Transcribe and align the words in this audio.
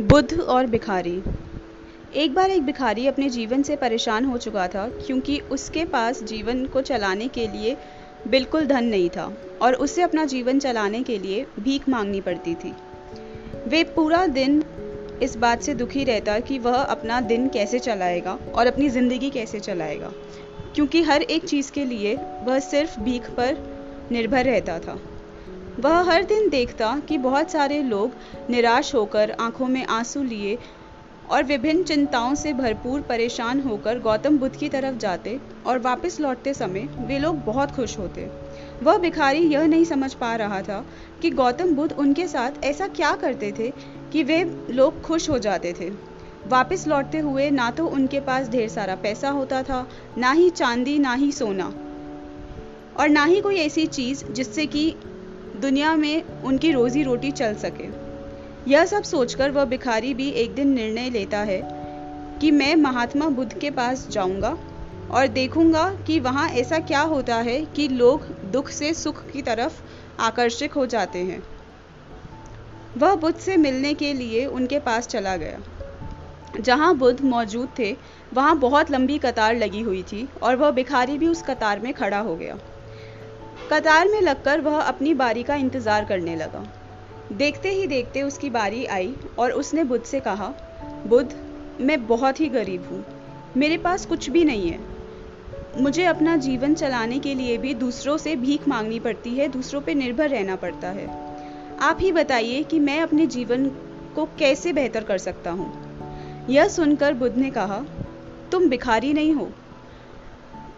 बुद्ध 0.00 0.38
और 0.40 0.66
भिखारी। 0.66 1.22
एक 2.14 2.34
बार 2.34 2.50
एक 2.50 2.62
भिखारी 2.62 3.06
अपने 3.06 3.28
जीवन 3.30 3.62
से 3.62 3.76
परेशान 3.76 4.24
हो 4.24 4.38
चुका 4.38 4.66
था, 4.68 4.86
क्योंकि 4.88 5.38
उसके 5.50 5.84
पास 5.84 6.22
जीवन 6.22 6.64
को 6.66 6.80
चलाने 6.80 7.28
के 7.28 7.46
लिए 7.48 7.76
बिल्कुल 8.28 8.66
धन 8.66 8.84
नहीं 8.84 9.08
था 9.10 9.24
और 9.62 9.74
उसे 9.74 10.02
अपना 10.02 10.24
जीवन 10.24 10.58
चलाने 10.58 11.02
के 11.02 11.18
लिए 11.18 11.46
भीख 11.60 11.88
मांगनी 11.88 12.20
पड़ती 12.20 12.54
थी। 12.54 12.74
वे 13.68 13.82
पूरा 13.84 14.26
दिन 14.26 14.62
इस 15.22 15.36
बात 15.36 15.62
से 15.62 15.74
दुखी 15.74 16.04
रहता 16.04 16.38
कि 16.40 16.58
वह 16.58 16.76
अपना 16.76 17.20
दिन 17.22 17.48
कैसे 17.48 17.78
चलाएगा 17.78 18.38
और 18.54 18.66
अपनी 18.66 18.88
ज़िंदगी 18.88 19.30
कैसे 19.30 19.60
चलाएगा, 19.60 20.12
क्योंकि 20.74 21.02
हर 21.02 21.22
एक 21.22 21.44
चीज़ 21.44 21.72
के 21.72 21.84
लिए 21.84 22.14
वह 22.44 22.58
सिर्फ़ 22.60 23.00
भीख 23.00 23.30
पर 23.30 24.08
निर्भर 24.12 24.44
रहता 24.44 24.78
था। 24.78 24.98
वह 25.80 25.98
हर 26.02 26.24
दिन 26.24 26.48
देखता 26.48 26.98
कि 27.08 27.18
बहुत 27.18 27.50
सारे 27.50 27.82
लोग 27.82 28.12
निराश 28.50 28.94
होकर 28.94 29.30
आँखों 29.30 29.66
में 29.66 29.84
आँसू 29.86 30.22
लिए 30.22 30.58
और 31.30 31.42
विभिन्न 31.44 31.82
चिंताओं 31.82 32.34
से 32.34 32.52
भरपूर 32.52 33.00
परेशान 33.00 33.60
होकर 33.60 33.98
गौतम 33.98 34.38
बुद्ध 34.38 34.54
की 34.56 34.68
तरफ़ 34.68 34.96
जाते 34.96 35.40
और 35.66 35.78
वापस 35.78 36.20
लौटते 36.20 36.54
समय 36.54 36.88
वे 36.98 37.18
लोग 37.18 37.44
बहुत 37.44 37.70
खुश 37.70 37.98
होते। 37.98 38.28
वह 38.82 38.98
भिखारी 38.98 39.38
यह 39.38 39.66
नहीं 39.66 39.84
समझ 39.84 40.12
पा 40.14 40.34
रहा 40.36 40.60
था 40.62 40.84
कि 41.22 41.30
गौतम 41.30 41.74
बुद्ध 41.74 41.92
उनके 41.92 42.26
साथ 42.28 42.64
ऐसा 42.64 42.88
क्या 42.88 43.12
करते 43.16 43.52
थे 43.52 43.70
कि 44.12 44.22
वे 44.22 44.42
लोग 44.70 45.00
खुश 45.02 45.28
हो 45.30 45.38
जाते 45.38 45.72
थे। 45.72 45.90
वापस 46.48 46.86
लौटते 46.86 47.18
हुए 47.18 47.50
ना 47.50 47.70
तो 47.70 47.86
उनके 47.86 48.20
पास 48.20 48.48
ढेर 48.48 48.68
सारा 48.68 48.94
पैसा 48.94 49.30
होता 49.30 49.62
था, 49.62 49.86
ना 50.18 50.32
ही 50.32 50.50
चांदी, 50.50 50.98
ना 50.98 51.14
ही 51.14 51.32
सोना 51.32 51.66
और 52.96 53.08
ना 53.08 53.24
ही 53.24 53.40
कोई 53.40 53.56
ऐसी 53.56 53.86
चीज़ 53.86 54.24
जिससे 54.24 54.66
कि 54.66 54.94
दुनिया 55.60 55.96
में 55.96 56.42
उनकी 56.42 56.72
रोज़ी 56.72 57.02
रोटी 57.02 57.30
चल 57.30 57.54
सके। 57.54 57.88
यह 58.70 58.84
सब 58.84 59.02
सोचकर 59.02 59.50
वह 59.50 59.64
भिखारी 59.64 60.14
भी 60.14 60.30
एक 60.30 60.54
दिन 60.54 60.68
निर्णय 60.68 61.10
लेता 61.10 61.38
है 61.38 61.60
कि 62.40 62.50
मैं 62.50 62.76
महात्मा 62.76 63.28
बुद्ध 63.28 63.58
के 63.58 63.70
पास 63.70 64.08
जाऊँगा 64.10 64.56
और 65.10 65.26
देखूँगा 65.26 65.94
कि 66.06 66.20
वहाँ 66.20 66.48
ऐसा 66.48 66.78
क्या 66.78 67.00
होता 67.00 67.36
है 67.36 67.64
कि 67.64 67.88
लोग 67.88 68.26
दुख 68.44 68.68
से 68.68 68.94
सुख 68.94 69.30
की 69.30 69.42
तरफ़ 69.42 69.82
आकर्षित 70.20 70.76
हो 70.76 70.86
जाते 70.86 71.18
हैं। 71.18 71.42
वह 72.98 73.14
बुद्ध 73.14 73.38
से 73.38 73.56
मिलने 73.56 73.94
के 73.94 74.12
लिए 74.12 74.46
उनके 74.46 74.78
पास 74.78 75.06
चला 75.06 75.36
गया। 75.36 75.60
जहाँ 76.60 76.94
बुद्ध 76.96 77.20
मौजूद 77.20 77.68
थे, 77.78 77.96
वहाँ 78.34 78.58
बहुत 78.58 78.90
लंबी 78.90 79.18
कतार 79.18 79.56
लगी 79.56 79.80
हुई 79.80 80.02
थी 80.02 80.28
और 80.42 80.56
वह 80.56 80.70
भिखारी 80.70 81.18
भी 81.18 81.28
उस 81.28 81.42
कतार 81.42 81.80
में 81.80 81.92
खड़ा 81.92 82.18
हो 82.18 82.36
गया। 82.36 82.58
कतार 83.72 84.08
में 84.08 84.20
लगकर 84.20 84.60
वह 84.60 84.80
अपनी 84.80 85.14
बारी 85.14 85.42
का 85.42 85.54
इंतज़ार 85.54 86.04
करने 86.04 86.36
लगा। 86.36 86.66
देखते 87.32 87.68
ही 87.68 87.86
देखते 87.86 88.22
उसकी 88.22 88.50
बारी 88.50 88.84
आई 88.84 89.14
और 89.38 89.52
उसने 89.52 89.84
बुद्ध 89.84 90.04
से 90.04 90.20
कहा, 90.20 90.52
बुद्ध, 91.06 91.36
मैं 91.80 92.06
बहुत 92.06 92.40
ही 92.40 92.48
गरीब 92.48 92.88
हूँ। 92.90 93.04
मेरे 93.56 93.76
पास 93.76 94.06
कुछ 94.06 94.30
भी 94.30 94.44
नहीं 94.44 94.70
है। 94.70 94.78
मुझे 95.78 96.04
अपना 96.04 96.36
जीवन 96.36 96.74
चलाने 96.74 97.18
के 97.18 97.34
लिए 97.34 97.58
भी 97.58 97.74
दूसरों 97.74 98.16
से 98.16 98.36
भीख 98.36 98.68
मांगनी 98.68 99.00
पड़ती 99.00 99.34
है, 99.34 99.48
दूसरों 99.48 99.80
पर 99.80 99.94
निर्भर 99.94 100.28
रहना 100.28 100.56
पड़ता 100.56 100.88
है। 100.88 101.36
आप 101.80 101.98
ही 102.00 102.12
बताइए 102.12 102.62
कि 102.62 102.78
मैं 102.78 103.00
अपने 103.00 103.26
जीवन 103.26 103.66
को 104.14 104.28
कैसे 104.38 104.72
बेहतर 104.72 105.04
कर 105.04 105.18
सकता 105.18 105.50
हूँ? 105.50 105.86
यह 106.50 106.68
सुनकर 106.68 107.14
बुद्ध 107.14 107.36
ने 107.36 107.50
कहा, 107.50 107.84
तुम 108.52 108.68
भिखारी 108.68 109.12
नहीं 109.12 109.32
हो। 109.32 109.52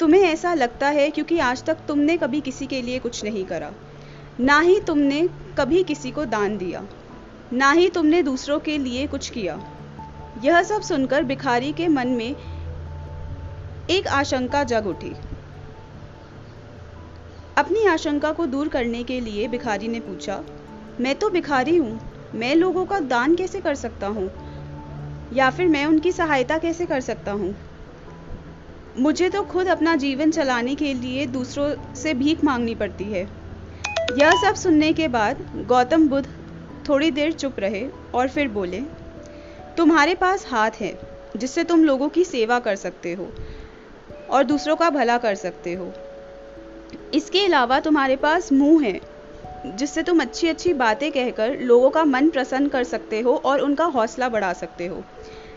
तुम्हें 0.00 0.22
ऐसा 0.22 0.54
लगता 0.54 0.88
है 0.88 1.10
क्योंकि 1.10 1.38
आज 1.38 1.64
तक 1.64 1.78
तुमने 1.88 2.16
कभी 2.16 2.40
किसी 2.40 2.66
के 2.66 2.82
लिए 2.82 2.98
कुछ 2.98 3.24
नहीं 3.24 3.44
करा। 3.44 3.72
ना 4.40 4.60
ही 4.60 4.80
तुमने 4.80 5.28
कभी 5.58 5.84
किसी 5.84 6.10
को 6.10 6.24
दान 6.24 6.56
दिया। 6.58 6.86
ना 7.52 7.72
ही 7.72 7.88
तुमने 7.88 8.22
दूसरों 8.22 8.58
के 8.58 8.78
लिए 8.78 9.06
कुछ 9.06 9.30
किया। 9.30 9.60
यह 10.42 10.62
सब 10.62 10.82
सुनकर 10.82 11.22
भिखारी 11.22 11.72
के 11.72 11.88
मन 11.88 12.08
में 12.08 12.36
एक 13.90 14.08
आशंका 14.08 14.64
जग 14.64 14.86
उठी। 14.86 15.14
अपनी 17.58 17.86
आशंका 17.86 18.32
को 18.32 18.46
दूर 18.46 18.68
करने 18.68 19.04
के 19.04 19.20
लिए 19.20 19.48
भिखारी 19.48 19.88
ने 19.88 20.00
पूछा, 20.00 20.42
मैं 21.00 21.14
तो 21.14 21.30
भिखारी 21.30 21.76
हूँ। 21.76 22.00
मैं 22.34 22.54
लोगों 22.54 22.84
का 22.84 23.00
दान 23.00 23.34
कैसे 23.34 23.60
कर 23.60 23.74
सकता 23.74 24.06
हूँ? 24.06 24.30
या 25.32 25.50
फिर 25.50 25.68
मैं 25.68 25.86
उनकी 25.86 26.12
सहायता 26.12 26.58
कैसे 26.58 26.86
कर 26.86 27.00
सकता 27.00 27.32
हूँ? 27.32 27.54
मुझे 28.98 29.28
तो 29.28 29.42
खुद 29.42 29.68
अपना 29.68 29.96
जीवन 29.96 30.30
चलाने 30.30 30.74
के 30.74 30.94
लिए 30.94 31.26
दूसरों 31.26 31.94
से 31.94 32.14
भीख 32.14 32.44
मांगनी 32.44 32.74
पड़ती 32.74 33.04
है। 33.04 33.22
यह 34.18 34.32
सब 34.42 34.54
सुनने 34.54 34.92
के 34.92 35.08
बाद 35.08 35.38
गौतम 35.68 36.08
बुद्ध 36.08 36.26
थोड़ी 36.88 37.10
देर 37.10 37.32
चुप 37.32 37.60
रहे 37.60 37.88
और 38.14 38.28
फिर 38.28 38.48
बोले, 38.48 38.80
तुम्हारे 39.76 40.14
पास 40.14 40.46
हाथ 40.46 40.70
है, 40.70 40.98
जिससे 41.36 41.64
तुम 41.64 41.84
लोगों 41.84 42.08
की 42.08 42.24
सेवा 42.24 42.58
कर 42.58 42.76
सकते 42.76 43.12
हो 43.12 43.28
और 44.30 44.44
दूसरों 44.44 44.76
का 44.76 44.90
भला 44.90 45.18
कर 45.18 45.34
सकते 45.34 45.74
हो। 45.74 45.92
इसके 47.14 47.44
अलावा 47.44 47.80
तुम्हारे 47.80 48.16
पास 48.16 48.52
मुँह 48.52 48.84
है, 48.84 49.00
जिससे 49.66 50.02
तुम 50.02 50.20
अच्छी 50.20 50.48
अच्छी 50.48 50.72
बातें 50.72 51.12
कहकर 51.12 51.60
लोगों 51.60 51.90
का 51.90 52.04
मन 52.04 52.30
प्रसन्न 52.30 52.68
कर 52.68 52.84
सकते 52.84 53.20
हो 53.20 53.36
और 53.36 53.60
उनका 53.60 53.84
हौसला 53.84 54.28
बढ़ा 54.28 54.52
सकते 54.52 54.86
हो। 54.86 55.04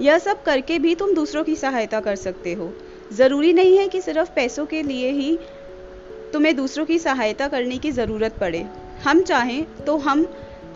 यह 0.00 0.18
सब 0.18 0.42
करके 0.42 0.78
भी 0.78 0.94
तुम 0.94 1.14
दूसरों 1.14 1.44
की 1.44 1.56
सहायता 1.56 2.00
कर 2.00 2.16
सकते 2.16 2.52
हो। 2.52 2.72
ज़रूरी 3.12 3.52
नहीं 3.52 3.76
है 3.78 3.88
कि 3.88 4.00
सिर्फ़ 4.00 4.30
पैसों 4.30 4.66
के 4.66 4.82
लिए 4.82 5.10
ही 5.10 5.38
तुम्हें 6.32 6.54
दूसरों 6.56 6.84
की 6.86 6.98
सहायता 6.98 7.48
करने 7.48 7.78
की 7.78 7.90
ज़रूरत 7.92 8.38
पड़े। 8.38 8.64
हम 9.04 9.22
चाहें 9.22 9.64
तो 9.84 9.96
हम 9.98 10.26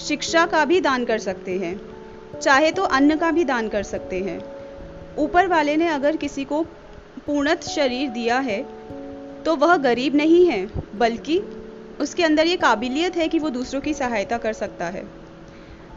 शिक्षा 0.00 0.44
का 0.46 0.64
भी 0.64 0.80
दान 0.80 1.04
कर 1.04 1.18
सकते 1.18 1.58
हैं, 1.58 1.80
चाहे 2.40 2.70
तो 2.70 2.82
अन्न 2.82 3.16
का 3.16 3.30
भी 3.30 3.44
दान 3.44 3.68
कर 3.68 3.82
सकते 3.82 4.20
हैं। 4.20 4.38
ऊपर 5.18 5.46
वाले 5.46 5.76
ने 5.76 5.88
अगर 5.88 6.16
किसी 6.16 6.44
को 6.44 6.62
पूर्णत 7.26 7.62
शरीर 7.62 8.08
दिया 8.10 8.38
है 8.40 8.62
तो 9.44 9.56
वह 9.56 9.76
गरीब 9.78 10.14
नहीं 10.14 10.46
है, 10.46 10.66
बल्कि 10.94 11.38
उसके 12.00 12.22
अंदर 12.24 12.46
ये 12.46 12.56
काबिलियत 12.56 13.16
है 13.16 13.28
कि 13.28 13.38
वो 13.38 13.50
दूसरों 13.50 13.80
की 13.80 13.94
सहायता 13.94 14.38
कर 14.38 14.52
सकता 14.52 14.86
है। 14.86 15.04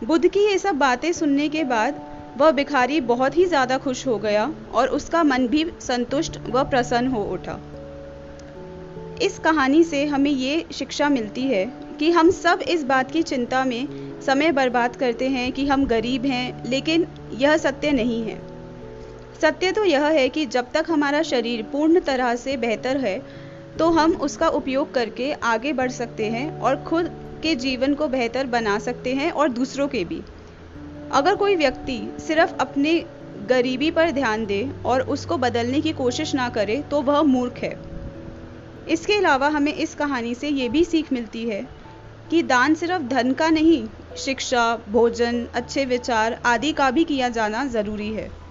बुद्ध 0.04 0.28
की 0.28 0.40
ये 0.40 0.58
सब 0.58 0.76
बातें 0.76 1.12
सुनने 1.14 1.48
के 1.50 1.64
बाद 1.64 2.02
वह 2.38 2.52
भिखारी 2.52 3.00
बहुत 3.04 3.38
ही 3.38 3.46
ज़्यादा 3.46 3.78
खुश 3.78 4.06
हो 4.08 4.18
गया 4.18 4.46
और 4.74 4.88
उसका 4.88 5.24
मन 5.24 5.48
भी 5.48 5.66
संतुष्ट 5.82 6.40
व 6.50 6.64
प्रसन्न 6.64 7.08
हो 7.08 7.24
उठा। 7.34 7.60
इस 9.22 9.38
कहानी 9.40 9.84
से 9.84 10.06
हमें 10.06 10.32
ये 10.32 10.66
शिक्षा 10.74 11.10
मिलती 11.10 11.42
है 11.42 11.66
कि 12.00 12.12
हम 12.12 12.30
सब 12.32 12.62
इस 12.62 12.84
बात 12.84 13.12
की 13.12 13.22
चिंता 13.24 13.64
में 13.66 13.88
समय 14.22 14.52
बर्बाद 14.52 14.96
करते 14.96 15.30
हैं 15.30 15.52
कि 15.52 15.66
हम 15.68 15.86
गरीब 15.86 16.26
हैं, 16.26 16.64
लेकिन 16.66 17.08
यह 17.34 17.58
सत्य 17.58 17.92
नहीं 17.92 18.22
है। 18.24 18.38
सत्य 19.42 19.72
तो 19.72 19.84
यह 19.84 20.06
है 20.06 20.28
कि 20.30 20.46
जब 20.48 20.72
तक 20.74 20.86
हमारा 20.90 21.22
शरीर 21.24 21.64
पूर्ण 21.64 22.00
तरह 22.00 22.36
से 22.36 22.58
बेहतर 22.58 22.98
है 22.98 23.18
तो 23.80 23.90
हम 23.92 24.14
उसका 24.22 24.48
उपयोग 24.50 24.94
करके 24.94 25.32
आगे 25.46 25.74
बढ़ 25.74 25.92
सकते 25.92 26.30
हैं 26.30 26.50
और 26.60 26.84
खुद 26.84 27.10
के 27.44 27.56
जीवन 27.56 27.94
को 27.94 28.08
बेहतर 28.08 28.48
बना 28.48 28.78
सकते 28.80 29.14
हैं 29.14 29.32
और 29.32 29.50
दूसरों 29.50 29.88
के 29.88 30.04
भी। 30.04 30.22
अगर 31.16 31.36
कोई 31.36 31.56
व्यक्ति 31.56 31.98
सिर्फ़ 32.20 32.54
अपने 32.54 32.94
गरीबी 33.50 33.92
पर 33.92 34.12
ध्यान 34.12 34.46
दे 34.46 34.70
और 34.86 35.02
उसको 35.02 35.38
बदलने 35.38 35.80
की 35.82 35.92
कोशिश 35.92 36.36
ना 36.36 36.50
करे 36.50 36.76
तो 36.92 37.02
वह 37.02 37.22
मूर्ख 37.22 37.58
है। 37.58 37.78
इसके 38.90 39.14
अलावा 39.14 39.48
हमें 39.48 39.74
इस 39.74 39.96
कहानी 39.96 40.36
से 40.36 40.50
ये 40.50 40.70
भी 40.70 40.84
सीख 40.84 41.14
मिलती 41.14 41.46
है 41.46 41.62
कि 42.32 42.42
दान 42.44 42.76
सिर्फ़ 42.76 43.04
धन 43.04 43.32
का 43.34 43.50
नहीं, 43.50 43.86
शिक्षा, 44.18 44.80
भोजन, 44.90 45.46
अच्छे 45.56 45.86
विचार 45.86 46.40
आदि 46.46 46.72
का 46.72 46.92
भी 46.92 47.04
किया 47.04 47.30
जाना 47.30 47.66
ज़रूरी 47.66 48.14
है। 48.14 48.45